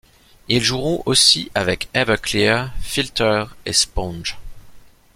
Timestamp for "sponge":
3.71-4.35